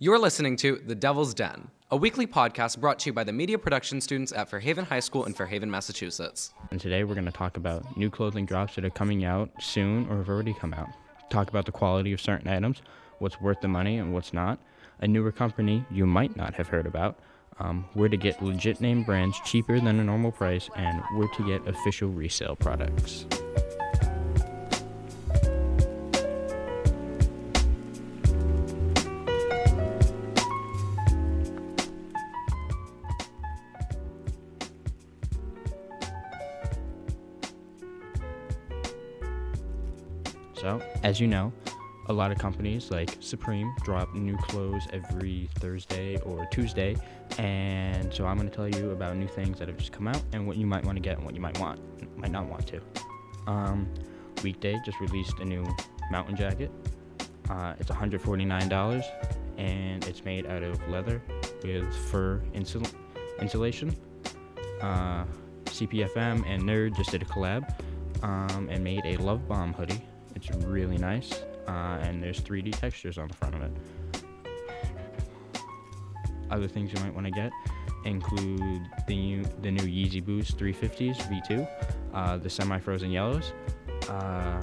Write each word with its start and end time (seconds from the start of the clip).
You're 0.00 0.20
listening 0.20 0.54
to 0.58 0.80
The 0.86 0.94
Devil's 0.94 1.34
Den, 1.34 1.72
a 1.90 1.96
weekly 1.96 2.24
podcast 2.24 2.78
brought 2.78 3.00
to 3.00 3.10
you 3.10 3.12
by 3.12 3.24
the 3.24 3.32
media 3.32 3.58
production 3.58 4.00
students 4.00 4.30
at 4.30 4.48
Fairhaven 4.48 4.84
High 4.84 5.00
School 5.00 5.24
in 5.24 5.34
Fairhaven, 5.34 5.68
Massachusetts. 5.68 6.54
And 6.70 6.80
today 6.80 7.02
we're 7.02 7.14
going 7.14 7.26
to 7.26 7.32
talk 7.32 7.56
about 7.56 7.96
new 7.96 8.08
clothing 8.08 8.46
drops 8.46 8.76
that 8.76 8.84
are 8.84 8.90
coming 8.90 9.24
out 9.24 9.50
soon 9.58 10.06
or 10.08 10.18
have 10.18 10.28
already 10.28 10.54
come 10.54 10.72
out. 10.72 10.86
Talk 11.30 11.48
about 11.48 11.66
the 11.66 11.72
quality 11.72 12.12
of 12.12 12.20
certain 12.20 12.46
items, 12.46 12.80
what's 13.18 13.40
worth 13.40 13.60
the 13.60 13.66
money 13.66 13.98
and 13.98 14.14
what's 14.14 14.32
not, 14.32 14.60
a 15.00 15.08
newer 15.08 15.32
company 15.32 15.84
you 15.90 16.06
might 16.06 16.36
not 16.36 16.54
have 16.54 16.68
heard 16.68 16.86
about, 16.86 17.18
um, 17.58 17.84
where 17.94 18.08
to 18.08 18.16
get 18.16 18.40
legit 18.40 18.80
name 18.80 19.02
brands 19.02 19.40
cheaper 19.44 19.80
than 19.80 19.98
a 19.98 20.04
normal 20.04 20.30
price, 20.30 20.70
and 20.76 21.02
where 21.16 21.28
to 21.34 21.44
get 21.44 21.66
official 21.66 22.08
resale 22.08 22.54
products. 22.54 23.26
So, 40.68 40.82
as 41.02 41.18
you 41.18 41.26
know, 41.26 41.50
a 42.08 42.12
lot 42.12 42.30
of 42.30 42.36
companies 42.36 42.90
like 42.90 43.16
Supreme 43.20 43.74
drop 43.84 44.14
new 44.14 44.36
clothes 44.36 44.82
every 44.92 45.48
Thursday 45.60 46.18
or 46.18 46.44
Tuesday, 46.52 46.94
and 47.38 48.12
so 48.12 48.26
I'm 48.26 48.36
going 48.36 48.50
to 48.50 48.54
tell 48.54 48.68
you 48.68 48.90
about 48.90 49.16
new 49.16 49.28
things 49.28 49.58
that 49.60 49.68
have 49.68 49.78
just 49.78 49.92
come 49.92 50.06
out 50.06 50.22
and 50.34 50.46
what 50.46 50.58
you 50.58 50.66
might 50.66 50.84
want 50.84 50.96
to 50.96 51.00
get 51.00 51.16
and 51.16 51.24
what 51.24 51.34
you 51.34 51.40
might 51.40 51.58
want, 51.58 51.80
might 52.18 52.32
not 52.32 52.44
want 52.44 52.66
to. 52.66 52.82
Um, 53.46 53.88
Weekday 54.44 54.78
just 54.84 55.00
released 55.00 55.38
a 55.38 55.44
new 55.46 55.64
mountain 56.10 56.36
jacket. 56.36 56.70
Uh, 57.48 57.72
it's 57.80 57.88
$149 57.90 59.04
and 59.56 60.06
it's 60.06 60.22
made 60.22 60.46
out 60.46 60.62
of 60.62 60.86
leather 60.90 61.22
with 61.64 61.96
fur 62.10 62.42
insul- 62.52 62.92
insulation. 63.40 63.96
Uh, 64.82 65.24
CPFM 65.64 66.44
and 66.46 66.62
Nerd 66.62 66.94
just 66.94 67.10
did 67.10 67.22
a 67.22 67.24
collab 67.24 67.72
um, 68.22 68.68
and 68.70 68.84
made 68.84 69.06
a 69.06 69.16
Love 69.16 69.48
Bomb 69.48 69.72
hoodie. 69.72 70.04
It's 70.38 70.54
really 70.66 70.98
nice, 70.98 71.42
uh, 71.66 71.98
and 72.00 72.22
there's 72.22 72.40
3D 72.40 72.78
textures 72.78 73.18
on 73.18 73.26
the 73.26 73.34
front 73.34 73.56
of 73.56 73.62
it. 73.62 73.72
Other 76.48 76.68
things 76.68 76.92
you 76.92 77.00
might 77.00 77.12
want 77.12 77.26
to 77.26 77.32
get 77.32 77.50
include 78.04 78.82
the 79.08 79.16
new 79.16 79.44
the 79.62 79.70
new 79.72 79.82
Yeezy 79.82 80.24
Boost 80.24 80.56
350s 80.56 81.16
V2, 81.28 81.68
uh, 82.14 82.36
the 82.36 82.48
semi-frozen 82.48 83.10
yellows. 83.10 83.52
Uh, 84.08 84.62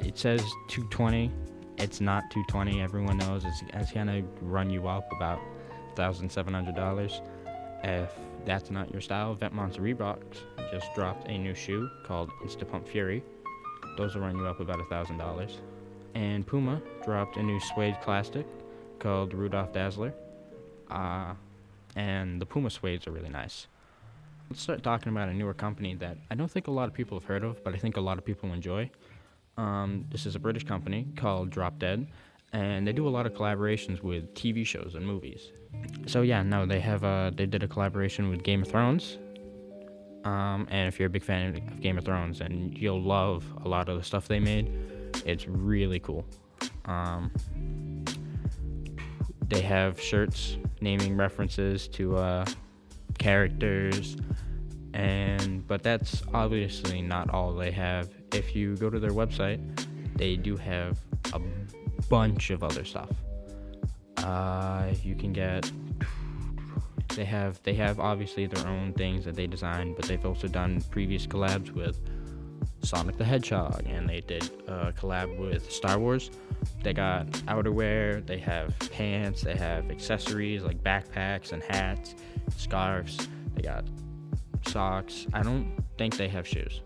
it 0.00 0.18
says 0.18 0.40
220. 0.68 1.30
It's 1.76 2.00
not 2.00 2.22
220. 2.30 2.80
Everyone 2.80 3.18
knows 3.18 3.44
it's, 3.44 3.62
it's 3.74 3.92
gonna 3.92 4.22
run 4.40 4.70
you 4.70 4.88
up 4.88 5.06
about 5.12 5.38
$1,700. 5.96 7.20
If 7.84 8.10
that's 8.46 8.70
not 8.70 8.90
your 8.90 9.02
style, 9.02 9.36
Vetements 9.36 9.78
Reeboks 9.78 10.38
just 10.72 10.94
dropped 10.94 11.28
a 11.28 11.36
new 11.36 11.54
shoe 11.54 11.90
called 12.04 12.30
Instapump 12.42 12.88
Fury. 12.88 13.22
Those 13.96 14.14
will 14.14 14.22
run 14.22 14.36
you 14.36 14.46
up 14.46 14.60
about 14.60 14.80
a 14.80 14.84
thousand 14.84 15.18
dollars. 15.18 15.58
And 16.14 16.46
Puma 16.46 16.82
dropped 17.04 17.36
a 17.36 17.42
new 17.42 17.60
suede 17.60 18.00
classic 18.02 18.46
called 18.98 19.34
Rudolf 19.34 19.72
Dassler. 19.72 20.12
Uh, 20.90 21.34
and 21.96 22.40
the 22.40 22.46
Puma 22.46 22.68
suedes 22.68 23.06
are 23.06 23.10
really 23.10 23.28
nice. 23.28 23.66
Let's 24.50 24.62
start 24.62 24.82
talking 24.82 25.10
about 25.10 25.28
a 25.28 25.34
newer 25.34 25.54
company 25.54 25.94
that 25.96 26.18
I 26.30 26.34
don't 26.34 26.50
think 26.50 26.66
a 26.66 26.70
lot 26.70 26.88
of 26.88 26.94
people 26.94 27.18
have 27.18 27.26
heard 27.26 27.44
of, 27.44 27.62
but 27.64 27.74
I 27.74 27.78
think 27.78 27.96
a 27.96 28.00
lot 28.00 28.18
of 28.18 28.24
people 28.24 28.52
enjoy. 28.52 28.90
Um, 29.56 30.06
this 30.10 30.26
is 30.26 30.34
a 30.34 30.38
British 30.38 30.64
company 30.64 31.06
called 31.16 31.50
Drop 31.50 31.78
Dead, 31.78 32.06
and 32.52 32.86
they 32.86 32.92
do 32.92 33.06
a 33.06 33.10
lot 33.10 33.26
of 33.26 33.32
collaborations 33.32 34.02
with 34.02 34.34
TV 34.34 34.66
shows 34.66 34.94
and 34.94 35.06
movies. 35.06 35.52
So 36.06 36.22
yeah, 36.22 36.42
no, 36.42 36.66
they 36.66 36.80
have 36.80 37.04
uh, 37.04 37.30
they 37.34 37.46
did 37.46 37.62
a 37.62 37.68
collaboration 37.68 38.28
with 38.28 38.42
Game 38.42 38.62
of 38.62 38.68
Thrones, 38.68 39.18
um, 40.24 40.66
and 40.70 40.88
if 40.88 40.98
you're 40.98 41.08
a 41.08 41.10
big 41.10 41.24
fan 41.24 41.54
of 41.54 41.80
Game 41.80 41.98
of 41.98 42.04
Thrones, 42.04 42.40
and 42.40 42.76
you'll 42.76 43.02
love 43.02 43.44
a 43.64 43.68
lot 43.68 43.88
of 43.88 43.98
the 43.98 44.04
stuff 44.04 44.28
they 44.28 44.40
made, 44.40 44.70
it's 45.24 45.46
really 45.46 46.00
cool. 46.00 46.24
Um, 46.84 47.30
they 49.48 49.60
have 49.60 50.00
shirts 50.00 50.56
naming 50.80 51.16
references 51.16 51.88
to 51.88 52.16
uh, 52.16 52.44
characters, 53.18 54.16
and 54.94 55.66
but 55.66 55.82
that's 55.82 56.22
obviously 56.32 57.02
not 57.02 57.30
all 57.30 57.52
they 57.52 57.70
have. 57.70 58.10
If 58.32 58.54
you 58.54 58.76
go 58.76 58.90
to 58.90 58.98
their 58.98 59.10
website, 59.10 59.60
they 60.16 60.36
do 60.36 60.56
have 60.56 60.98
a 61.32 61.40
bunch 62.08 62.50
of 62.50 62.62
other 62.62 62.84
stuff. 62.84 63.10
Uh, 64.18 64.92
you 65.02 65.14
can 65.14 65.32
get 65.32 65.70
they 67.14 67.24
have 67.24 67.62
they 67.62 67.74
have 67.74 68.00
obviously 68.00 68.46
their 68.46 68.66
own 68.66 68.92
things 68.94 69.24
that 69.24 69.34
they 69.34 69.46
design, 69.46 69.94
but 69.94 70.06
they've 70.06 70.24
also 70.24 70.48
done 70.48 70.82
previous 70.90 71.26
collabs 71.26 71.70
with 71.70 72.00
Sonic 72.82 73.16
the 73.16 73.24
Hedgehog, 73.24 73.82
and 73.86 74.08
they 74.08 74.20
did 74.20 74.50
a 74.66 74.92
collab 74.92 75.38
with 75.38 75.70
Star 75.70 75.98
Wars. 75.98 76.30
They 76.82 76.92
got 76.92 77.26
outerwear, 77.46 78.24
they 78.26 78.38
have 78.38 78.74
pants, 78.90 79.42
they 79.42 79.56
have 79.56 79.90
accessories 79.90 80.62
like 80.62 80.82
backpacks 80.82 81.52
and 81.52 81.62
hats, 81.62 82.14
scarves. 82.56 83.28
They 83.54 83.62
got 83.62 83.84
socks. 84.66 85.26
I 85.32 85.42
don't 85.42 85.76
think 85.98 86.16
they 86.16 86.28
have 86.28 86.46
shoes. 86.46 86.80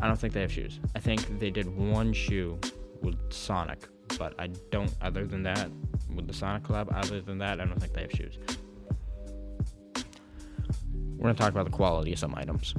I 0.00 0.06
don't 0.06 0.18
think 0.18 0.32
they 0.32 0.42
have 0.42 0.52
shoes. 0.52 0.78
I 0.94 1.00
think 1.00 1.38
they 1.38 1.50
did 1.50 1.66
one 1.76 2.12
shoe 2.12 2.58
with 3.02 3.16
Sonic, 3.32 3.88
but 4.18 4.34
I 4.38 4.48
don't. 4.70 4.92
Other 5.00 5.26
than 5.26 5.42
that, 5.44 5.70
with 6.14 6.26
the 6.26 6.34
Sonic 6.34 6.64
collab, 6.64 6.94
other 6.94 7.20
than 7.20 7.38
that, 7.38 7.60
I 7.60 7.64
don't 7.64 7.78
think 7.80 7.92
they 7.92 8.02
have 8.02 8.12
shoes. 8.12 8.38
We're 11.16 11.22
gonna 11.22 11.34
talk 11.34 11.50
about 11.50 11.64
the 11.64 11.76
quality 11.76 12.12
of 12.12 12.18
some 12.18 12.34
items. 12.34 12.74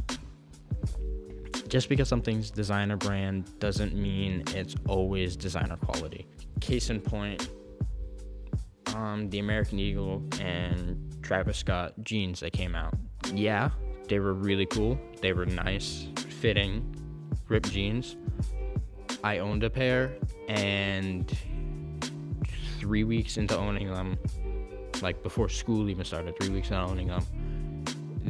Just 1.68 1.90
because 1.90 2.08
something's 2.08 2.50
designer 2.50 2.98
brand 2.98 3.60
doesn't 3.60 3.94
mean 3.94 4.44
it's 4.56 4.76
always 4.88 5.36
designer 5.36 5.78
quality. 5.78 6.26
Case 6.62 6.90
in 6.90 7.00
point, 7.00 7.50
um, 8.96 9.30
the 9.30 9.40
American 9.40 9.80
Eagle 9.80 10.24
and 10.40 11.16
Travis 11.22 11.58
Scott 11.58 11.94
jeans 12.04 12.40
that 12.40 12.54
came 12.54 12.76
out. 12.76 12.94
Yeah, 13.34 13.70
they 14.08 14.20
were 14.20 14.34
really 14.34 14.66
cool. 14.66 15.00
They 15.22 15.34
were 15.34 15.46
nice, 15.46 16.08
fitting, 16.40 16.96
ripped 17.48 17.72
jeans. 17.72 18.18
I 19.24 19.40
owned 19.40 19.64
a 19.64 19.70
pair, 19.70 20.14
and 20.48 21.32
three 22.80 23.04
weeks 23.04 23.38
into 23.38 23.58
owning 23.58 23.92
them, 23.92 24.18
like 25.02 25.22
before 25.24 25.50
school 25.50 25.90
even 25.90 26.06
started, 26.06 26.38
three 26.40 26.50
weeks 26.50 26.70
into 26.70 26.82
owning 26.82 27.08
them, 27.08 27.24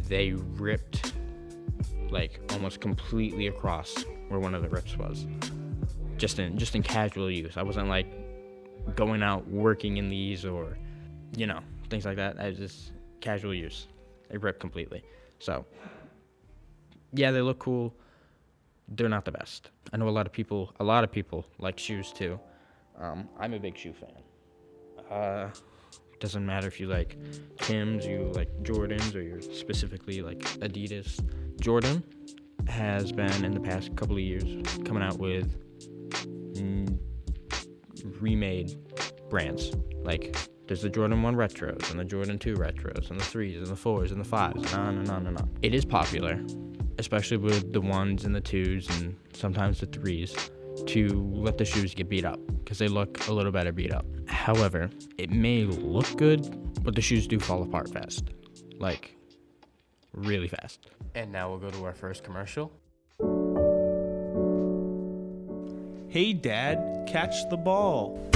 they 0.07 0.33
ripped 0.33 1.13
like 2.09 2.39
almost 2.53 2.79
completely 2.81 3.47
across 3.47 4.03
where 4.29 4.39
one 4.39 4.55
of 4.55 4.61
the 4.61 4.69
rips 4.69 4.97
was. 4.97 5.27
Just 6.17 6.39
in 6.39 6.57
just 6.57 6.75
in 6.75 6.83
casual 6.83 7.31
use. 7.31 7.55
I 7.55 7.63
wasn't 7.63 7.87
like 7.87 8.07
going 8.95 9.21
out 9.23 9.47
working 9.47 9.97
in 9.97 10.09
these 10.09 10.43
or 10.45 10.77
you 11.37 11.45
know, 11.45 11.59
things 11.89 12.05
like 12.05 12.15
that. 12.17 12.39
I 12.39 12.49
was 12.49 12.57
just 12.57 12.91
casual 13.21 13.53
use. 13.53 13.87
They 14.29 14.37
ripped 14.37 14.59
completely. 14.59 15.03
So 15.39 15.65
yeah, 17.13 17.31
they 17.31 17.41
look 17.41 17.59
cool. 17.59 17.93
They're 18.91 19.09
not 19.09 19.25
the 19.25 19.31
best. 19.31 19.71
I 19.93 19.97
know 19.97 20.07
a 20.07 20.11
lot 20.11 20.25
of 20.25 20.33
people 20.33 20.73
a 20.79 20.83
lot 20.83 21.03
of 21.03 21.11
people 21.11 21.45
like 21.59 21.77
shoes 21.77 22.11
too. 22.11 22.39
Um, 22.99 23.29
I'm 23.39 23.53
a 23.53 23.59
big 23.59 23.77
shoe 23.77 23.93
fan. 23.93 24.23
Uh, 25.09 25.49
doesn't 26.19 26.45
matter 26.45 26.67
if 26.67 26.79
you 26.79 26.87
like 26.87 27.17
Tim's, 27.59 28.05
you 28.05 28.31
like 28.35 28.49
Jordans, 28.63 29.15
or 29.15 29.21
you're 29.21 29.41
specifically 29.41 30.21
like 30.21 30.39
Adidas. 30.59 31.19
Jordan 31.61 32.03
has 32.67 33.11
been 33.11 33.45
in 33.45 33.53
the 33.53 33.59
past 33.59 33.95
couple 33.95 34.15
of 34.15 34.21
years 34.21 34.43
coming 34.85 35.01
out 35.01 35.17
with 35.17 35.55
mm, 36.55 36.97
remade 38.19 38.77
brands. 39.29 39.71
Like 40.03 40.35
there's 40.67 40.81
the 40.81 40.89
Jordan 40.89 41.23
1 41.23 41.35
retros 41.35 41.89
and 41.89 41.99
the 41.99 42.05
Jordan 42.05 42.37
2 42.37 42.55
retros 42.55 43.09
and 43.09 43.19
the 43.19 43.23
3s 43.23 43.57
and 43.57 43.67
the 43.67 43.75
4s 43.75 44.11
and 44.11 44.23
the 44.23 44.29
5s 44.29 44.55
and 44.55 44.73
on 44.75 44.97
and 44.97 45.09
on 45.09 45.27
and 45.27 45.37
on. 45.37 45.49
It 45.61 45.73
is 45.73 45.85
popular, 45.85 46.39
especially 46.99 47.37
with 47.37 47.71
the 47.71 47.81
1s 47.81 48.25
and 48.25 48.35
the 48.35 48.41
2s 48.41 48.89
and 48.99 49.15
sometimes 49.33 49.79
the 49.79 49.87
3s 49.87 50.51
to 50.85 51.07
let 51.33 51.57
the 51.57 51.65
shoes 51.65 51.93
get 51.93 52.09
beat 52.09 52.25
up 52.25 52.39
because 52.63 52.77
they 52.77 52.89
look 52.89 53.27
a 53.27 53.31
little 53.31 53.51
better 53.51 53.71
beat 53.71 53.93
up. 53.93 54.05
However, 54.27 54.89
it 55.17 55.31
may 55.31 55.63
look 55.63 56.17
good, 56.17 56.83
but 56.83 56.95
the 56.95 57.01
shoes 57.01 57.25
do 57.25 57.39
fall 57.39 57.63
apart 57.63 57.89
fast. 57.89 58.31
Like, 58.79 59.15
really 60.13 60.49
fast. 60.49 60.87
And 61.15 61.31
now 61.31 61.49
we'll 61.49 61.59
go 61.59 61.69
to 61.71 61.85
our 61.85 61.93
first 61.93 62.23
commercial. 62.23 62.71
Hey, 66.09 66.33
Dad, 66.33 67.07
catch 67.07 67.49
the 67.49 67.57
ball. 67.57 68.29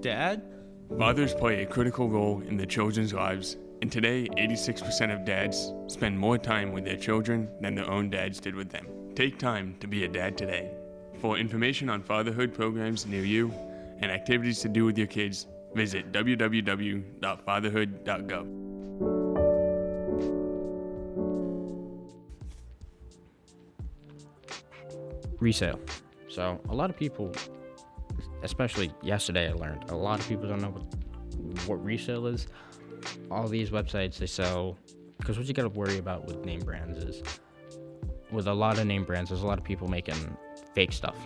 Dad? 0.00 0.42
Fathers 0.98 1.34
play 1.34 1.62
a 1.62 1.66
critical 1.66 2.08
role 2.08 2.40
in 2.42 2.56
their 2.56 2.66
children's 2.66 3.12
lives, 3.12 3.56
and 3.80 3.90
today, 3.90 4.28
86% 4.38 5.12
of 5.12 5.24
dads 5.24 5.72
spend 5.88 6.16
more 6.18 6.38
time 6.38 6.72
with 6.72 6.84
their 6.84 6.96
children 6.96 7.48
than 7.60 7.74
their 7.74 7.90
own 7.90 8.10
dads 8.10 8.38
did 8.40 8.54
with 8.54 8.70
them. 8.70 8.86
Take 9.14 9.38
time 9.38 9.76
to 9.80 9.86
be 9.86 10.04
a 10.04 10.08
dad 10.08 10.38
today. 10.38 10.70
For 11.20 11.36
information 11.36 11.90
on 11.90 12.02
fatherhood 12.02 12.54
programs 12.54 13.06
near 13.06 13.24
you 13.24 13.52
and 13.98 14.10
activities 14.10 14.60
to 14.60 14.68
do 14.68 14.84
with 14.84 14.96
your 14.96 15.08
kids, 15.08 15.46
visit 15.74 16.12
www.fatherhood.gov. 16.12 18.62
resale. 25.42 25.80
So 26.28 26.58
a 26.70 26.74
lot 26.74 26.88
of 26.88 26.96
people, 26.96 27.32
especially 28.42 28.92
yesterday, 29.02 29.48
I 29.48 29.52
learned 29.52 29.90
a 29.90 29.96
lot 29.96 30.20
of 30.20 30.28
people 30.28 30.48
don't 30.48 30.60
know 30.60 30.70
what 30.70 30.84
what 31.66 31.84
resale 31.84 32.26
is. 32.26 32.46
All 33.30 33.48
these 33.48 33.70
websites 33.70 34.18
they 34.18 34.26
sell 34.26 34.78
because 35.18 35.38
what 35.38 35.46
you 35.46 35.54
got 35.54 35.62
to 35.62 35.68
worry 35.68 35.98
about 35.98 36.26
with 36.26 36.44
name 36.44 36.60
brands 36.60 37.02
is 37.02 37.22
with 38.32 38.46
a 38.46 38.52
lot 38.54 38.78
of 38.78 38.86
name 38.86 39.04
brands, 39.04 39.30
there's 39.30 39.42
a 39.42 39.46
lot 39.46 39.58
of 39.58 39.64
people 39.64 39.88
making 39.88 40.36
fake 40.74 40.92
stuff. 40.92 41.16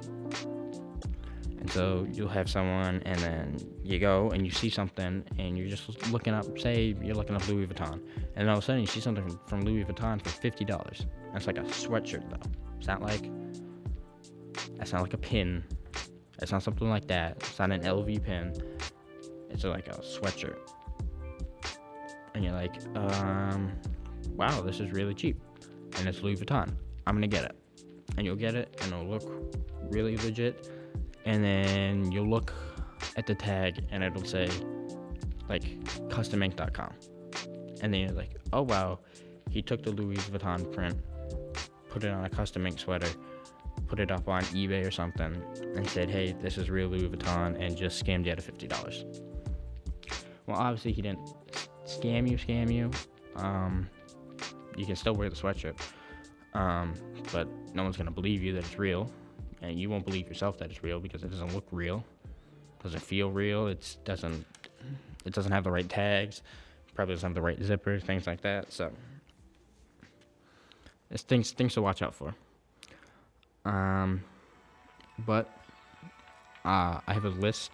And 1.59 1.71
so 1.71 2.07
you'll 2.13 2.29
have 2.29 2.51
someone, 2.51 3.03
and 3.07 3.19
then 3.21 3.57
you 3.83 3.99
go 3.99 4.31
and 4.31 4.45
you 4.45 4.53
see 4.53 4.69
something, 4.69 5.25
and 5.39 5.57
you're 5.57 5.69
just 5.69 6.11
looking 6.12 6.35
up. 6.35 6.59
Say 6.59 6.95
you're 7.03 7.15
looking 7.15 7.35
up 7.35 7.49
Louis 7.49 7.67
Vuitton, 7.67 8.01
and 8.37 8.49
all 8.49 8.59
of 8.59 8.62
a 8.62 8.67
sudden 8.67 8.83
you 8.83 8.87
see 8.87 9.01
something 9.01 9.39
from, 9.47 9.62
Louis 9.62 9.85
Vuitton 9.85 10.23
for 10.23 10.29
fifty 10.29 10.65
dollars. 10.65 11.07
That's 11.33 11.47
like 11.47 11.59
a 11.59 11.62
sweatshirt 11.62 12.29
though. 12.31 12.51
It's 12.79 12.87
not 12.87 13.03
like 13.03 13.31
that's 14.77 14.93
not 14.93 15.03
like 15.03 15.15
a 15.15 15.19
pin. 15.19 15.65
It's 16.41 16.53
not 16.53 16.62
something 16.62 16.88
like 16.88 17.06
that. 17.09 17.37
It's 17.38 17.59
not 17.59 17.73
an 17.73 17.83
LV 17.83 18.23
pin. 18.23 18.53
It's 19.50 19.65
like 19.65 19.88
a 19.88 19.99
sweatshirt. 20.00 20.59
And 22.35 22.44
you're 22.44 22.53
like, 22.53 22.75
um, 22.94 23.73
wow, 24.35 24.61
this 24.61 24.81
is 24.81 24.91
really 24.93 25.15
cheap. 25.15 25.41
And 25.99 26.06
it's 26.06 26.23
Louis 26.23 26.37
Vuitton. 26.37 26.75
I'm 27.06 27.15
gonna 27.15 27.27
get 27.27 27.44
it. 27.44 27.56
And 28.17 28.27
you'll 28.27 28.37
get 28.37 28.55
it, 28.55 28.77
and 28.83 28.93
it'll 28.93 29.06
look 29.06 29.25
really 29.91 30.17
legit. 30.19 30.69
And 31.25 31.43
then 31.43 32.12
you'll 32.12 32.29
look 32.29 32.53
at 33.17 33.27
the 33.27 33.35
tag, 33.35 33.85
and 33.91 34.05
it'll 34.05 34.25
say, 34.25 34.49
like, 35.49 35.65
customink.com. 36.09 36.93
And 37.83 37.93
then 37.93 38.00
you're 38.00 38.11
like, 38.11 38.37
oh 38.53 38.62
wow, 38.62 39.00
he 39.50 39.62
took 39.62 39.83
the 39.83 39.91
Louis 39.91 40.17
Vuitton 40.17 40.71
print, 40.73 40.99
put 41.88 42.05
it 42.05 42.11
on 42.11 42.25
a 42.25 42.31
custom 42.31 42.67
ink 42.67 42.79
sweater, 42.79 43.09
put 43.87 44.00
it 44.00 44.11
up 44.11 44.29
on 44.29 44.43
eBay 44.44 44.87
or 44.87 44.91
something 44.91 45.43
and 45.75 45.88
said, 45.88 46.11
hey, 46.11 46.35
this 46.41 46.59
is 46.59 46.71
real 46.71 46.88
Louis 46.88 47.09
Vuitton 47.09 47.61
and 47.61 47.77
just 47.77 48.05
scammed 48.05 48.27
you 48.27 48.33
out 48.33 48.38
of 48.38 48.47
$50. 48.47 49.23
Well, 50.47 50.56
obviously, 50.56 50.93
he 50.93 51.03
didn't 51.03 51.29
scam 51.87 52.29
you, 52.31 52.37
scam 52.37 52.73
you. 52.73 52.91
Um, 53.37 53.88
you 54.77 54.87
can 54.87 54.97
still 54.97 55.15
wear 55.15 55.29
the 55.29 55.37
sweatshirt, 55.37 55.77
um, 56.55 56.94
but 57.33 57.49
no 57.75 57.83
one's 57.83 57.97
going 57.97 58.06
to 58.06 58.12
believe 58.12 58.43
you 58.43 58.53
that 58.53 58.65
it's 58.65 58.79
real. 58.79 59.11
And 59.62 59.81
you 59.81 59.88
won't 59.88 60.05
believe 60.05 60.29
yourself 60.29 60.59
that 60.59 60.71
it's 60.71 60.83
real 60.83 61.00
because 61.00 61.25
it 61.25 61.31
doesn't 61.31 61.55
look 61.55 61.67
real, 61.73 62.05
doesn't 62.83 63.00
feel 63.00 63.31
real. 63.31 63.67
It 63.67 63.97
doesn't, 64.05 64.47
it 65.25 65.33
doesn't 65.33 65.50
have 65.50 65.65
the 65.65 65.71
right 65.71 65.88
tags, 65.88 66.43
probably 66.94 67.15
doesn't 67.15 67.29
have 67.29 67.35
the 67.35 67.43
right 67.43 67.61
zipper, 67.62 67.99
things 67.99 68.27
like 68.27 68.43
that. 68.43 68.73
So, 68.73 68.93
it's 71.11 71.23
things 71.23 71.53
things 71.53 71.75
to 71.75 71.83
watch 71.83 72.03
out 72.03 72.15
for. 72.15 72.35
Um, 73.67 74.23
but 75.27 75.51
uh, 76.65 77.01
I 77.07 77.13
have 77.13 77.25
a 77.25 77.31
list 77.31 77.73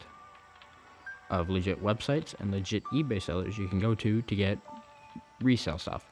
of 1.30 1.50
legit 1.50 1.82
websites 1.82 2.34
and 2.40 2.50
legit 2.50 2.82
eBay 2.86 3.20
sellers 3.20 3.56
you 3.56 3.68
can 3.68 3.78
go 3.78 3.94
to 3.94 4.22
to 4.22 4.34
get 4.34 4.58
resale 5.40 5.78
stuff. 5.78 6.04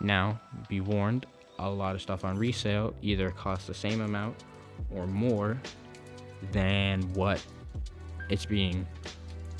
Now, 0.00 0.40
be 0.68 0.80
warned, 0.80 1.26
a 1.58 1.68
lot 1.68 1.94
of 1.94 2.02
stuff 2.02 2.24
on 2.24 2.36
resale 2.36 2.94
either 3.02 3.30
costs 3.30 3.66
the 3.66 3.74
same 3.74 4.00
amount 4.00 4.36
or 4.90 5.06
more 5.06 5.60
than 6.52 7.02
what 7.14 7.44
it's 8.28 8.46
being 8.46 8.86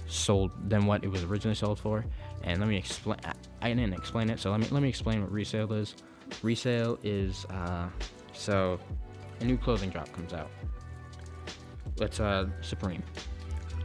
sold 0.07 0.51
than 0.69 0.87
what 0.87 1.05
it 1.05 1.09
was 1.09 1.23
originally 1.25 1.55
sold 1.55 1.79
for. 1.79 2.05
And 2.43 2.61
let 2.61 2.69
me 2.69 2.77
explain. 2.77 3.19
I 3.63 3.69
didn't 3.69 3.95
explain 3.95 4.31
it, 4.31 4.39
so 4.39 4.51
let 4.51 4.61
me 4.61 4.67
let 4.71 4.83
me 4.83 4.89
explain 4.89 5.23
what 5.23 5.33
resale 5.33 5.73
is. 5.73 5.95
Resale 6.43 6.99
is 7.03 7.45
uh, 7.47 7.89
so 8.33 8.79
a 9.41 9.45
new 9.45 9.57
clothing 9.57 9.91
drop 9.91 10.13
comes 10.13 10.33
out. 10.33 10.51
Let's 11.99 12.21
uh 12.21 12.47
Supreme. 12.61 13.03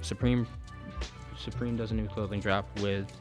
Supreme 0.01 0.47
Supreme 1.37 1.77
does 1.77 1.91
a 1.91 1.95
new 1.95 2.07
clothing 2.07 2.39
drop 2.39 2.67
with 2.79 3.11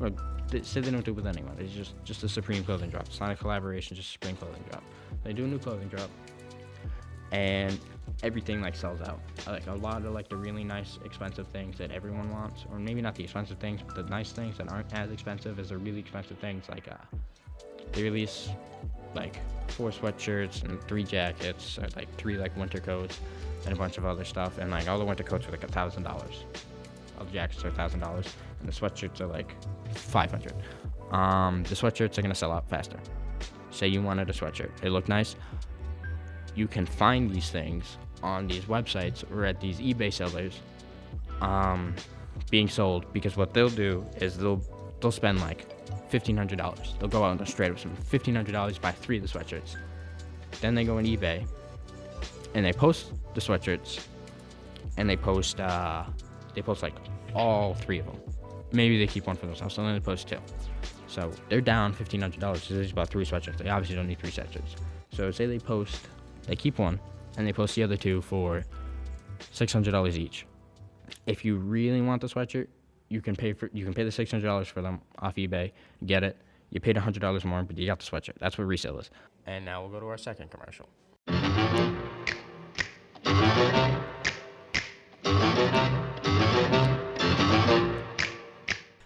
or 0.00 0.10
they 0.48 0.62
say 0.62 0.80
they 0.80 0.90
don't 0.90 1.04
do 1.04 1.12
it 1.12 1.14
with 1.14 1.26
anyone. 1.26 1.56
It's 1.58 1.72
just 1.72 1.94
just 2.04 2.22
a 2.22 2.28
Supreme 2.28 2.64
clothing 2.64 2.90
drop. 2.90 3.06
It's 3.06 3.20
not 3.20 3.30
a 3.30 3.36
collaboration, 3.36 3.96
just 3.96 4.10
a 4.10 4.12
Supreme 4.12 4.36
clothing 4.36 4.64
drop. 4.70 4.82
They 5.22 5.32
do 5.32 5.44
a 5.44 5.48
new 5.48 5.58
clothing 5.58 5.88
drop 5.88 6.10
and 7.32 7.78
everything 8.22 8.60
like 8.60 8.76
sells 8.76 9.00
out. 9.00 9.20
Like 9.46 9.66
a 9.66 9.74
lot 9.74 10.04
of 10.04 10.12
like 10.12 10.28
the 10.28 10.36
really 10.36 10.62
nice 10.62 10.98
expensive 11.04 11.48
things 11.48 11.76
that 11.78 11.90
everyone 11.90 12.30
wants, 12.30 12.64
or 12.70 12.78
maybe 12.78 13.02
not 13.02 13.14
the 13.14 13.24
expensive 13.24 13.58
things, 13.58 13.80
but 13.84 13.96
the 13.96 14.04
nice 14.04 14.30
things 14.32 14.58
that 14.58 14.70
aren't 14.70 14.92
as 14.94 15.10
expensive 15.10 15.58
as 15.58 15.70
the 15.70 15.78
really 15.78 15.98
expensive 15.98 16.38
things. 16.38 16.68
Like 16.68 16.86
uh, 16.88 16.94
they 17.92 18.02
release 18.04 18.50
like 19.14 19.38
four 19.70 19.90
sweatshirts 19.90 20.64
and 20.64 20.80
three 20.82 21.04
jackets, 21.04 21.78
or 21.78 21.86
like 21.96 22.14
three 22.16 22.36
like 22.36 22.56
winter 22.56 22.80
coats 22.80 23.20
and 23.64 23.72
a 23.72 23.76
bunch 23.76 23.98
of 23.98 24.04
other 24.04 24.24
stuff. 24.24 24.58
And 24.58 24.70
like 24.70 24.88
all 24.88 24.98
the 24.98 25.04
winter 25.04 25.24
coats 25.24 25.46
are 25.48 25.50
like 25.50 25.64
a 25.64 25.68
thousand 25.68 26.02
dollars. 26.02 26.44
All 27.18 27.24
the 27.24 27.32
jackets 27.32 27.64
are 27.64 27.68
a 27.68 27.72
thousand 27.72 28.00
dollars, 28.00 28.26
and 28.60 28.68
the 28.68 28.72
sweatshirts 28.72 29.20
are 29.20 29.26
like 29.26 29.54
five 29.94 30.30
hundred. 30.30 30.54
Um, 31.10 31.62
the 31.64 31.74
sweatshirts 31.74 32.18
are 32.18 32.22
gonna 32.22 32.34
sell 32.34 32.52
out 32.52 32.68
faster. 32.68 32.98
Say 33.70 33.88
you 33.88 34.02
wanted 34.02 34.30
a 34.30 34.32
sweatshirt, 34.32 34.70
it 34.82 34.90
looked 34.90 35.08
nice. 35.08 35.36
You 36.54 36.68
can 36.68 36.86
find 36.86 37.30
these 37.30 37.50
things 37.50 37.96
on 38.22 38.46
these 38.46 38.64
websites 38.64 39.28
or 39.32 39.44
at 39.44 39.60
these 39.60 39.78
eBay 39.80 40.12
sellers, 40.12 40.60
um, 41.40 41.94
being 42.50 42.68
sold 42.68 43.12
because 43.12 43.36
what 43.36 43.52
they'll 43.52 43.68
do 43.68 44.06
is 44.16 44.38
they'll 44.38 44.62
they'll 45.04 45.12
spend 45.12 45.38
like 45.42 45.66
fifteen 46.08 46.34
hundred 46.36 46.56
dollars. 46.56 46.94
They'll 46.98 47.10
go 47.10 47.22
out 47.22 47.38
and 47.38 47.48
straight 47.48 47.70
up 47.70 47.78
some 47.78 47.94
fifteen 47.94 48.34
hundred 48.34 48.52
dollars 48.52 48.78
buy 48.78 48.90
three 48.90 49.18
of 49.18 49.22
the 49.22 49.28
sweatshirts. 49.28 49.76
Then 50.62 50.74
they 50.74 50.84
go 50.84 50.96
on 50.96 51.04
eBay 51.04 51.46
and 52.54 52.64
they 52.64 52.72
post 52.72 53.12
the 53.34 53.40
sweatshirts 53.40 54.02
and 54.96 55.08
they 55.08 55.16
post 55.16 55.60
uh, 55.60 56.04
they 56.54 56.62
post 56.62 56.82
like 56.82 56.94
all 57.34 57.74
three 57.74 57.98
of 57.98 58.06
them. 58.06 58.18
Maybe 58.72 58.98
they 58.98 59.06
keep 59.06 59.26
one 59.26 59.36
for 59.36 59.44
themselves, 59.44 59.74
so 59.74 59.82
then 59.84 59.92
they 59.92 60.00
post 60.00 60.26
two. 60.26 60.38
So 61.06 61.30
they're 61.50 61.60
down 61.60 61.92
fifteen 61.92 62.22
hundred 62.22 62.40
dollars. 62.40 62.62
So 62.62 62.74
they 62.74 62.82
just 62.82 62.94
bought 62.94 63.10
three 63.10 63.26
sweatshirts. 63.26 63.58
They 63.58 63.68
obviously 63.68 63.96
don't 63.96 64.08
need 64.08 64.18
three 64.18 64.30
sweatshirts. 64.30 64.76
So 65.12 65.30
say 65.30 65.44
they 65.44 65.58
post, 65.58 66.00
they 66.46 66.56
keep 66.56 66.78
one, 66.78 66.98
and 67.36 67.46
they 67.46 67.52
post 67.52 67.74
the 67.74 67.82
other 67.82 67.98
two 67.98 68.22
for 68.22 68.64
six 69.52 69.70
hundred 69.70 69.90
dollars 69.90 70.18
each. 70.18 70.46
If 71.26 71.44
you 71.44 71.56
really 71.56 72.00
want 72.00 72.22
the 72.22 72.28
sweatshirt, 72.28 72.68
you 73.08 73.20
can 73.20 73.36
pay 73.36 73.52
for 73.52 73.70
you 73.72 73.84
can 73.84 73.94
pay 73.94 74.04
the 74.04 74.12
six 74.12 74.30
hundred 74.30 74.46
dollars 74.46 74.68
for 74.68 74.82
them 74.82 75.00
off 75.18 75.36
eBay, 75.36 75.72
get 76.06 76.22
it. 76.24 76.36
You 76.70 76.80
paid 76.80 76.96
hundred 76.96 77.20
dollars 77.20 77.44
more, 77.44 77.62
but 77.62 77.78
you 77.78 77.86
got 77.86 78.00
the 78.00 78.04
sweatshirt. 78.04 78.38
That's 78.38 78.58
what 78.58 78.66
resale 78.66 78.98
is. 78.98 79.10
And 79.46 79.64
now 79.64 79.82
we'll 79.82 79.90
go 79.90 80.00
to 80.00 80.06
our 80.06 80.18
second 80.18 80.50
commercial. 80.50 80.88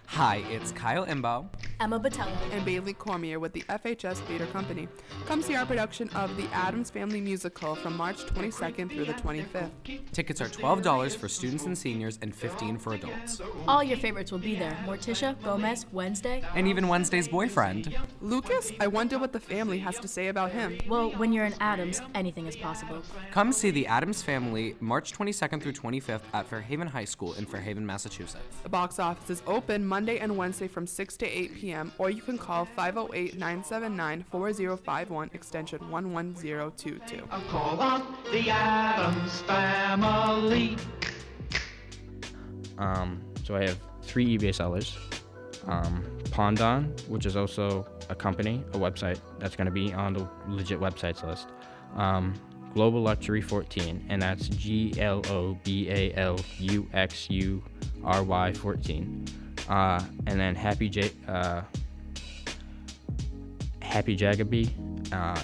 Hi, 0.07 0.43
it's 0.51 0.73
Kyle 0.73 1.07
Imbo. 1.07 1.49
Emma 1.81 2.01
Batello. 2.01 2.37
and 2.51 2.65
Bailey 2.65 2.93
Cormier 2.93 3.39
with 3.39 3.53
the 3.53 3.63
FHS 3.69 4.17
Theater 4.27 4.47
Company. 4.47 4.89
Come 5.27 5.43
see 5.43 5.55
our 5.55 5.65
production 5.65 6.09
of 6.11 6.37
The 6.37 6.49
Addams 6.53 6.91
Family 6.91 7.21
Musical 7.21 7.77
from 7.77 7.97
March 7.97 8.25
22nd 8.27 8.91
through 8.91 9.05
the 9.05 9.13
25th. 9.13 9.71
Tickets 10.13 10.41
are 10.41 10.49
$12 10.49 11.17
for 11.17 11.29
students 11.29 11.67
and 11.67 11.79
seniors 11.79 12.19
and 12.21 12.35
15 12.35 12.79
for 12.79 12.95
adults. 12.95 13.41
All 13.69 13.85
your 13.85 13.97
favorites 13.97 14.33
will 14.33 14.41
be 14.41 14.57
there. 14.57 14.77
Morticia, 14.87 15.41
Gomez, 15.45 15.87
Wednesday. 15.93 16.43
And 16.57 16.67
even 16.67 16.89
Wednesday's 16.89 17.29
boyfriend. 17.29 17.97
Lucas, 18.21 18.73
I 18.81 18.89
wonder 18.89 19.17
what 19.17 19.33
the 19.33 19.41
family 19.41 19.79
has 19.79 20.01
to 20.01 20.09
say 20.09 20.29
about 20.29 20.51
him. 20.51 20.79
Well, 20.89 21.11
when 21.13 21.33
you're 21.33 21.45
in 21.45 21.55
Addams, 21.61 22.01
anything 22.13 22.49
is 22.49 22.57
possible. 22.57 23.03
Come 23.31 23.53
see 23.53 23.71
the 23.71 23.87
Addams 23.87 24.21
Family 24.21 24.75
March 24.81 25.13
22nd 25.13 25.63
through 25.63 25.75
25th 25.75 26.23
at 26.35 26.49
Fairhaven 26.49 26.89
High 26.89 27.05
School 27.05 27.35
in 27.35 27.47
Fairhaven, 27.47 27.87
Massachusetts. 27.87 28.57
The 28.65 28.69
box 28.69 28.99
office 28.99 29.31
is 29.31 29.43
open 29.47 29.87
Monday 29.87 30.19
and 30.19 30.37
Wednesday 30.37 30.67
from 30.67 30.85
6 30.85 31.17
to 31.19 31.27
8 31.27 31.55
p.m., 31.55 31.68
or 31.99 32.11
you 32.11 32.23
can 32.23 32.39
call 32.39 32.65
508 32.65 33.39
979 33.39 34.25
4051, 34.31 35.31
extension 35.35 35.79
11022. 35.91 37.23
Call 37.49 37.81
on 37.81 38.17
the 38.33 38.51
Addams 38.51 39.41
family. 39.43 40.77
Um, 42.79 43.21
so 43.45 43.57
I 43.57 43.67
have 43.67 43.79
three 44.03 44.39
eBay 44.39 44.55
sellers. 44.55 44.97
Um, 45.67 46.05
Pondon, 46.31 46.95
which 47.09 47.27
is 47.27 47.37
also 47.37 47.87
a 48.09 48.15
company, 48.15 48.65
a 48.73 48.79
website 48.79 49.21
that's 49.39 49.57
going 49.57 49.67
to 49.67 49.73
be 49.73 49.93
on 49.93 50.15
the 50.15 50.29
legit 50.49 50.81
websites 50.81 51.27
list. 51.27 51.49
Um, 51.97 52.35
Global 52.75 53.03
Luxury 53.03 53.41
14, 53.41 54.07
and 54.09 54.23
that's 54.23 54.49
G 54.49 54.95
L 54.99 55.23
O 55.31 55.59
B 55.65 55.89
A 55.91 56.13
L 56.15 56.39
U 56.59 56.89
X 56.93 57.29
U 57.31 57.63
R 58.05 58.23
Y 58.23 58.53
14. 58.53 59.25
Uh, 59.69 60.03
and 60.27 60.41
then 60.41 60.55
Happy 60.55 60.89
J, 60.89 61.11
uh, 61.27 61.63
Happy 63.83 64.17
Jagabee, 64.17 64.71
uh, 65.13 65.41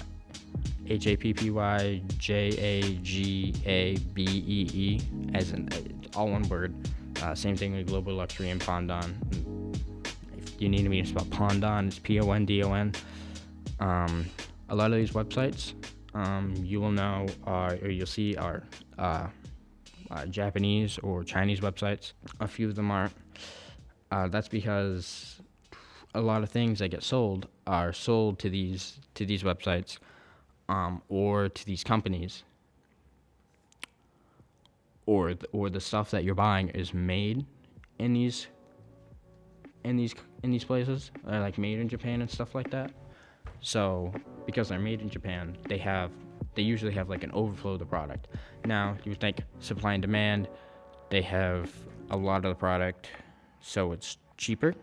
H 0.87 1.07
A 1.07 1.15
P 1.15 1.33
P 1.33 1.49
Y 1.51 2.01
J 2.17 2.33
A 2.57 2.95
G 3.03 3.53
A 3.65 3.97
B 4.13 4.23
E 4.23 4.69
E, 4.73 5.01
as 5.33 5.51
in 5.51 5.69
uh, 5.71 6.17
all 6.17 6.29
one 6.29 6.47
word. 6.49 6.75
Uh, 7.21 7.33
same 7.33 7.55
thing 7.55 7.73
with 7.75 7.87
Global 7.87 8.13
Luxury 8.13 8.49
and 8.49 8.59
Pondon. 8.61 9.73
If 10.37 10.61
you 10.61 10.69
need 10.69 10.89
me 10.89 11.01
to 11.01 11.07
spell 11.07 11.25
Pondon, 11.25 11.87
it's 11.87 11.99
P 11.99 12.19
O 12.19 12.31
N 12.31 12.45
D 12.45 12.63
O 12.63 12.73
N. 12.73 12.93
Um, 13.79 14.25
a 14.69 14.75
lot 14.75 14.91
of 14.91 14.97
these 14.97 15.11
websites, 15.11 15.73
um, 16.13 16.53
you 16.63 16.79
will 16.81 16.91
know, 16.91 17.27
are, 17.45 17.73
or 17.81 17.89
you'll 17.89 18.05
see, 18.05 18.35
are 18.35 18.63
uh, 18.97 19.27
uh, 20.11 20.25
Japanese 20.27 20.97
or 20.99 21.23
Chinese 21.23 21.59
websites. 21.59 22.13
A 22.39 22.47
few 22.47 22.67
of 22.67 22.75
them 22.75 22.89
aren't. 22.89 23.13
Uh, 24.11 24.27
that's 24.27 24.47
because 24.47 25.41
a 26.13 26.21
lot 26.21 26.43
of 26.43 26.49
things 26.49 26.79
that 26.79 26.89
get 26.89 27.03
sold 27.03 27.47
are 27.67 27.91
sold 27.91 28.39
to 28.39 28.49
these 28.49 28.99
to 29.15 29.25
these 29.25 29.43
websites 29.43 29.97
um, 30.69 31.01
or 31.09 31.49
to 31.49 31.65
these 31.65 31.83
companies. 31.83 32.43
Or 35.07 35.29
th- 35.29 35.45
or 35.51 35.69
the 35.69 35.79
stuff 35.79 36.09
that 36.11 36.23
you're 36.23 36.35
buying 36.35 36.69
is 36.69 36.93
made 36.93 37.45
in 37.99 38.13
these 38.13 38.47
in 39.83 39.97
these 39.97 40.15
in 40.43 40.51
these 40.51 40.63
places 40.63 41.11
uh, 41.27 41.39
like 41.39 41.57
made 41.57 41.79
in 41.79 41.87
Japan 41.87 42.21
and 42.21 42.29
stuff 42.29 42.55
like 42.55 42.71
that. 42.71 42.91
So 43.61 44.13
because 44.45 44.69
they're 44.69 44.79
made 44.79 45.01
in 45.01 45.09
Japan 45.09 45.57
they 45.67 45.77
have 45.77 46.11
they 46.55 46.63
usually 46.63 46.93
have 46.93 47.09
like 47.09 47.23
an 47.23 47.31
overflow 47.33 47.73
of 47.73 47.79
the 47.79 47.85
product. 47.85 48.27
Now 48.65 48.97
you 49.03 49.13
think 49.13 49.41
supply 49.59 49.93
and 49.93 50.01
demand 50.01 50.47
they 51.09 51.21
have 51.21 51.71
a 52.09 52.17
lot 52.17 52.37
of 52.37 52.49
the 52.49 52.55
product 52.55 53.09
so 53.65 53.91
it's 53.91 54.17
cheaper 54.37 54.73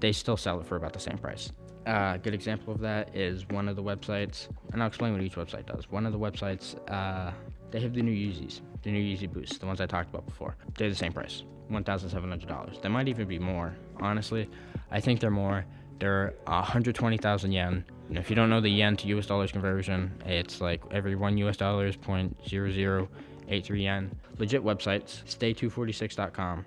they 0.00 0.12
still 0.12 0.36
sell 0.36 0.60
it 0.60 0.66
for 0.66 0.76
about 0.76 0.92
the 0.92 1.00
same 1.00 1.18
price 1.18 1.52
uh, 1.86 2.12
a 2.14 2.18
good 2.18 2.34
example 2.34 2.74
of 2.74 2.80
that 2.80 3.16
is 3.16 3.48
one 3.48 3.68
of 3.68 3.74
the 3.74 3.82
websites, 3.82 4.48
and 4.72 4.82
I'll 4.82 4.88
explain 4.88 5.12
what 5.12 5.22
each 5.22 5.36
website 5.36 5.66
does. 5.66 5.90
One 5.90 6.04
of 6.04 6.12
the 6.12 6.18
websites, 6.18 6.76
uh, 6.90 7.32
they 7.70 7.80
have 7.80 7.94
the 7.94 8.02
new 8.02 8.12
Yeezys, 8.12 8.60
the 8.82 8.90
new 8.92 9.00
Yeezy 9.00 9.32
Boosts, 9.32 9.58
the 9.58 9.66
ones 9.66 9.80
I 9.80 9.86
talked 9.86 10.10
about 10.10 10.26
before. 10.26 10.56
They're 10.76 10.90
the 10.90 10.94
same 10.94 11.12
price, 11.12 11.42
$1,700. 11.70 12.82
They 12.82 12.88
might 12.88 13.08
even 13.08 13.26
be 13.26 13.38
more, 13.38 13.74
honestly. 14.00 14.48
I 14.90 15.00
think 15.00 15.20
they're 15.20 15.30
more. 15.30 15.64
They're 15.98 16.34
120,000 16.44 17.52
yen. 17.52 17.84
And 18.08 18.18
if 18.18 18.28
you 18.28 18.36
don't 18.36 18.50
know 18.50 18.60
the 18.60 18.68
yen 18.68 18.96
to 18.98 19.08
US 19.08 19.26
dollars 19.26 19.50
conversion, 19.52 20.12
it's 20.26 20.60
like 20.60 20.82
every 20.90 21.14
one 21.14 21.38
US 21.38 21.56
dollar 21.56 21.86
is 21.86 21.96
0.0083 21.96 23.82
yen. 23.82 24.10
Legit 24.38 24.62
websites, 24.62 25.24
stay246.com, 25.24 26.66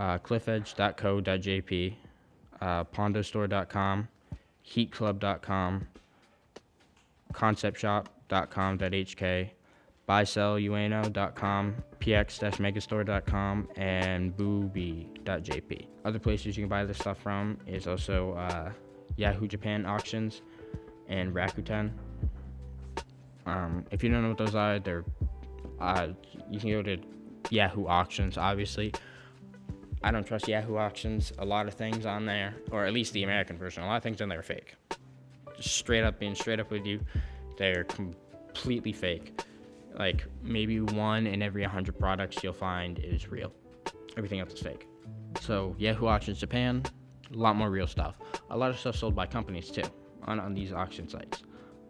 uh, 0.00 0.18
cliffedge.co.jp, 0.18 1.94
uh, 2.62 2.84
pondostore.com, 2.84 4.08
heatclub.com, 4.66 5.86
conceptshop.com.hk, 7.34 9.50
buysell.ueno.com, 10.08 11.74
px-megastore.com, 12.00 13.68
and 13.76 14.34
booby.jp. 14.36 15.86
Other 16.06 16.18
places 16.18 16.56
you 16.56 16.62
can 16.62 16.68
buy 16.68 16.86
this 16.86 16.96
stuff 16.96 17.18
from 17.18 17.58
is 17.66 17.86
also 17.86 18.32
uh, 18.32 18.72
Yahoo 19.16 19.46
Japan 19.46 19.84
Auctions 19.84 20.40
and 21.08 21.34
Rakuten. 21.34 21.90
Um, 23.44 23.84
if 23.90 24.02
you 24.02 24.08
don't 24.08 24.22
know 24.22 24.30
what 24.30 24.38
those 24.38 24.54
are, 24.54 24.78
they're 24.78 25.04
uh, 25.78 26.08
you 26.50 26.58
can 26.58 26.70
go 26.70 26.82
to 26.82 26.96
Yahoo 27.50 27.86
Auctions, 27.86 28.38
obviously. 28.38 28.94
I 30.02 30.10
don't 30.10 30.24
trust 30.24 30.48
Yahoo 30.48 30.76
Auctions. 30.76 31.32
A 31.38 31.44
lot 31.44 31.68
of 31.68 31.74
things 31.74 32.06
on 32.06 32.24
there, 32.24 32.54
or 32.70 32.86
at 32.86 32.92
least 32.92 33.12
the 33.12 33.22
American 33.22 33.58
version, 33.58 33.82
a 33.82 33.86
lot 33.86 33.96
of 33.96 34.02
things 34.02 34.20
on 34.22 34.28
there 34.28 34.38
are 34.38 34.42
fake. 34.42 34.74
Just 35.56 35.76
straight 35.76 36.04
up 36.04 36.18
being 36.18 36.34
straight 36.34 36.58
up 36.58 36.70
with 36.70 36.86
you, 36.86 37.00
they're 37.58 37.84
completely 37.84 38.92
fake. 38.92 39.42
Like 39.94 40.24
maybe 40.42 40.80
one 40.80 41.26
in 41.26 41.42
every 41.42 41.62
100 41.62 41.98
products 41.98 42.42
you'll 42.42 42.54
find 42.54 42.98
is 42.98 43.30
real. 43.30 43.52
Everything 44.16 44.40
else 44.40 44.54
is 44.54 44.60
fake. 44.60 44.86
So 45.40 45.76
Yahoo 45.78 46.06
Auctions 46.06 46.40
Japan, 46.40 46.82
a 47.32 47.36
lot 47.36 47.56
more 47.56 47.70
real 47.70 47.86
stuff. 47.86 48.14
A 48.50 48.56
lot 48.56 48.70
of 48.70 48.78
stuff 48.78 48.96
sold 48.96 49.14
by 49.14 49.26
companies 49.26 49.70
too 49.70 49.82
on, 50.24 50.40
on 50.40 50.54
these 50.54 50.72
auction 50.72 51.08
sites. 51.08 51.42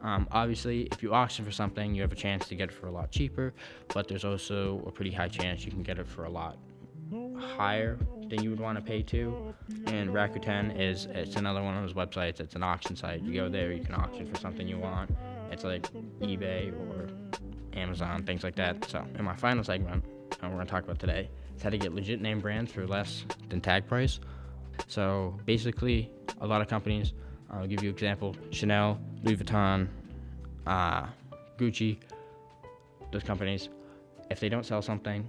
Um, 0.03 0.27
obviously, 0.33 0.89
if 0.91 1.03
you 1.03 1.13
auction 1.13 1.45
for 1.45 1.53
something, 1.53 1.95
you 1.95 2.03
have 2.03 2.11
a 2.11 2.17
chance 2.17 2.49
to 2.49 2.55
get 2.57 2.71
it 2.71 2.75
for 2.75 2.87
a 2.87 2.91
lot 2.91 3.11
cheaper, 3.11 3.53
but 3.89 4.09
there's 4.09 4.25
also 4.25 4.83
a 4.87 4.91
pretty 4.91 5.13
high 5.13 5.29
chance 5.29 5.65
you 5.65 5.71
can 5.71 5.83
get 5.83 5.99
it 5.99 6.09
for 6.09 6.25
a 6.25 6.31
lot 6.31 6.57
higher 7.41 7.99
than 8.29 8.43
you 8.43 8.51
would 8.51 8.61
want 8.61 8.79
to 8.79 8.85
pay 8.85 9.03
to. 9.03 9.55
And 9.87 10.11
Rakuten 10.11 10.79
is 10.79 11.07
it's 11.07 11.37
another 11.37 11.63
one 11.63 11.77
of 11.77 11.83
those 11.83 11.95
websites. 11.95 12.41
It's 12.41 12.55
an 12.55 12.63
auction 12.63 12.97
site. 12.97 13.23
You 13.23 13.35
go 13.35 13.49
there, 13.49 13.73
you 13.73 13.83
can 13.83 13.95
auction 13.95 14.33
for 14.33 14.39
something 14.39 14.67
you 14.69 14.79
want. 14.79 15.11
It's 15.51 15.65
like 15.65 15.91
eBay 16.21 16.73
or 16.73 17.09
Amazon, 17.73 18.25
things 18.25 18.45
like 18.45 18.57
that. 18.57 18.85
So, 18.89 19.05
in 19.19 19.25
my 19.25 19.35
final 19.35 19.65
segment, 19.65 20.05
uh, 20.43 20.49
we're 20.49 20.57
gonna 20.57 20.67
talk 20.67 20.85
about 20.85 20.99
today 20.99 21.29
is 21.57 21.63
how 21.63 21.71
to 21.71 21.79
get 21.79 21.95
legit 21.95 22.21
name 22.21 22.41
brands 22.41 22.73
for 22.73 22.87
less 22.87 23.25
than 23.49 23.61
tag 23.61 23.87
price. 23.87 24.21
So 24.87 25.39
basically, 25.45 26.11
a 26.41 26.47
lot 26.47 26.61
of 26.61 26.69
companies. 26.69 27.13
I'll 27.51 27.67
give 27.67 27.83
you 27.83 27.91
example: 27.91 28.35
Chanel, 28.51 29.01
Louis 29.23 29.37
Vuitton, 29.37 29.89
uh, 30.67 31.07
Gucci. 31.59 31.99
Those 33.13 33.25
companies, 33.25 33.69
if 34.31 34.39
they 34.41 34.49
don't 34.49 34.65
sell 34.65 34.81
something, 34.83 35.29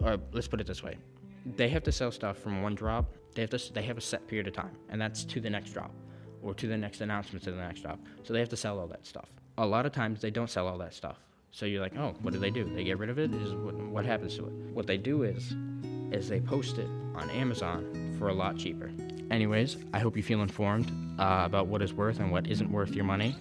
or 0.00 0.18
let's 0.32 0.48
put 0.48 0.60
it 0.60 0.66
this 0.66 0.82
way, 0.82 0.96
they 1.44 1.68
have 1.68 1.82
to 1.84 1.92
sell 1.92 2.10
stuff 2.10 2.38
from 2.38 2.62
one 2.62 2.74
drop. 2.74 3.12
They 3.34 3.42
have 3.42 3.50
to. 3.50 3.72
They 3.72 3.82
have 3.82 3.98
a 3.98 4.00
set 4.00 4.26
period 4.26 4.46
of 4.48 4.54
time, 4.54 4.76
and 4.88 5.00
that's 5.00 5.24
to 5.24 5.40
the 5.40 5.50
next 5.50 5.72
drop, 5.72 5.92
or 6.42 6.54
to 6.54 6.66
the 6.66 6.76
next 6.76 7.00
announcement 7.00 7.44
to 7.44 7.50
the 7.50 7.58
next 7.58 7.80
drop. 7.80 7.98
So 8.24 8.32
they 8.32 8.40
have 8.40 8.50
to 8.50 8.56
sell 8.56 8.78
all 8.78 8.86
that 8.88 9.06
stuff. 9.06 9.28
A 9.58 9.66
lot 9.66 9.86
of 9.86 9.92
times 9.92 10.20
they 10.20 10.30
don't 10.30 10.50
sell 10.50 10.66
all 10.66 10.78
that 10.78 10.94
stuff. 10.94 11.18
So 11.50 11.66
you're 11.66 11.80
like, 11.80 11.96
oh, 11.98 12.14
what 12.22 12.32
do 12.32 12.38
they 12.38 12.50
do? 12.50 12.64
They 12.74 12.84
get 12.84 12.98
rid 12.98 13.10
of 13.10 13.18
it. 13.18 13.32
Is 13.34 13.52
what, 13.54 13.74
what 13.74 14.06
happens 14.06 14.36
to 14.36 14.46
it? 14.46 14.52
What 14.72 14.86
they 14.86 14.96
do 14.96 15.22
is, 15.22 15.54
is 16.10 16.28
they 16.28 16.40
post 16.40 16.78
it 16.78 16.88
on 17.14 17.28
Amazon 17.30 18.14
for 18.18 18.28
a 18.28 18.34
lot 18.34 18.56
cheaper. 18.56 18.90
Anyways, 19.30 19.76
I 19.92 19.98
hope 19.98 20.16
you 20.16 20.22
feel 20.22 20.42
informed 20.42 20.90
uh, 21.18 21.42
about 21.44 21.66
what 21.66 21.82
is 21.82 21.92
worth 21.92 22.20
and 22.20 22.30
what 22.30 22.46
isn't 22.46 22.70
worth 22.70 22.94
your 22.94 23.04
money, 23.04 23.36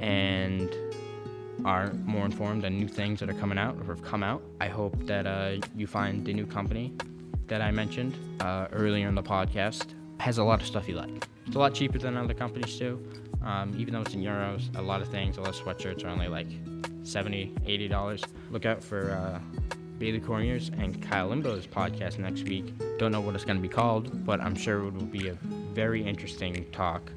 and 0.00 0.74
are 1.64 1.92
more 2.04 2.24
informed 2.24 2.64
on 2.64 2.76
new 2.76 2.88
things 2.88 3.20
that 3.20 3.30
are 3.30 3.34
coming 3.34 3.58
out 3.58 3.76
or 3.80 3.84
have 3.84 4.02
come 4.02 4.22
out. 4.22 4.42
I 4.60 4.68
hope 4.68 4.94
that 5.06 5.26
uh, 5.26 5.56
you 5.74 5.86
find 5.86 6.24
the 6.24 6.34
new 6.34 6.46
company 6.46 6.92
that 7.48 7.60
I 7.60 7.70
mentioned 7.70 8.16
uh, 8.40 8.68
earlier 8.72 9.08
in 9.08 9.14
the 9.14 9.22
podcast 9.22 9.86
has 10.20 10.38
a 10.38 10.44
lot 10.44 10.60
of 10.60 10.66
stuff 10.66 10.88
you 10.88 10.94
like. 10.94 11.26
It's 11.46 11.56
a 11.56 11.58
lot 11.58 11.74
cheaper 11.74 11.98
than 11.98 12.16
other 12.16 12.34
companies 12.34 12.78
too. 12.78 13.04
Um, 13.42 13.74
even 13.76 13.92
though 13.92 14.00
it's 14.00 14.14
in 14.14 14.22
euros, 14.22 14.74
a 14.76 14.82
lot 14.82 15.02
of 15.02 15.08
things, 15.08 15.36
a 15.36 15.40
lot 15.42 15.50
of 15.50 15.56
sweatshirts 15.56 16.04
are 16.04 16.08
only 16.08 16.28
like 16.28 16.46
70 17.02 17.54
80 17.66 17.88
dollars. 17.88 18.22
Look 18.50 18.64
out 18.64 18.82
for 18.82 19.12
uh, 19.12 19.38
Bailey 19.98 20.20
Cormier's 20.20 20.70
and 20.70 21.00
Kyle 21.02 21.28
Limbo's 21.28 21.66
podcast 21.66 22.18
next 22.18 22.44
week. 22.44 22.72
Don't 22.98 23.12
know 23.12 23.20
what 23.20 23.34
it's 23.34 23.44
going 23.44 23.58
to 23.58 23.62
be 23.62 23.68
called, 23.68 24.24
but 24.24 24.40
I'm 24.40 24.54
sure 24.54 24.86
it 24.86 24.92
will 24.92 25.02
be 25.04 25.28
a 25.28 25.34
very 25.74 26.02
interesting 26.02 26.64
talk. 26.72 27.10